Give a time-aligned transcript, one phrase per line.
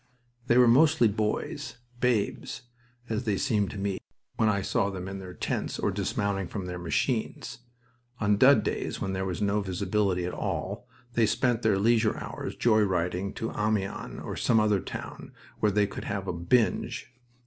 [0.47, 2.63] They were mostly boys babes,
[3.07, 3.99] as they seemed to me,
[4.35, 7.59] when I saw them in their tents or dismounting from their machines.
[8.19, 12.55] On "dud" days, when there was no visibility at all, they spent their leisure hours
[12.55, 17.13] joy riding to Amiens or some other town where they could have a "binge."